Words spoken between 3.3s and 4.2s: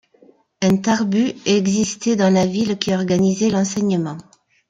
l'enseignement.